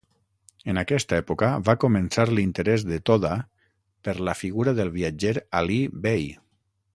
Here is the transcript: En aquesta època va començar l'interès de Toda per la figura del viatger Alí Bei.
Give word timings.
En 0.71 0.79
aquesta 0.81 1.17
època 1.23 1.49
va 1.67 1.75
començar 1.83 2.25
l'interès 2.31 2.85
de 2.93 2.99
Toda 3.11 3.35
per 4.09 4.17
la 4.29 4.35
figura 4.43 4.75
del 4.81 4.91
viatger 4.97 5.35
Alí 5.61 5.79
Bei. 6.09 6.27